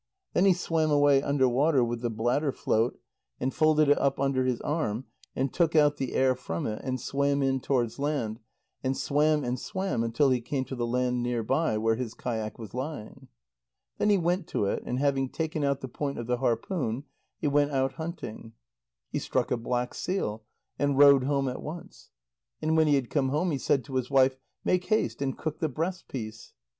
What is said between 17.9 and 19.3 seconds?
hunting. He